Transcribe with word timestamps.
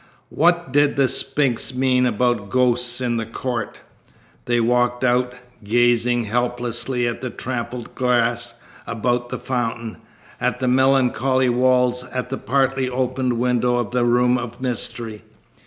"What 0.29 0.73
did 0.73 0.95
the 0.95 1.07
sphinx 1.07 1.75
mean 1.75 2.07
about 2.07 2.49
ghosts 2.49 3.01
in 3.01 3.17
the 3.17 3.25
court?" 3.27 3.81
They 4.45 4.59
walked 4.59 5.03
out, 5.03 5.33
gazing 5.63 6.23
helplessly 6.23 7.07
at 7.07 7.21
the 7.21 7.29
trampled 7.29 7.93
grass 7.93 8.55
about 8.87 9.29
the 9.29 9.37
fountain, 9.37 9.97
at 10.39 10.57
the 10.59 10.67
melancholy 10.67 11.49
walls, 11.49 12.03
at 12.05 12.31
the 12.31 12.39
partly 12.39 12.89
opened 12.89 13.33
window 13.33 13.77
of 13.77 13.91
the 13.91 14.03
room 14.03 14.39
of 14.39 14.59
mystery. 14.59 15.21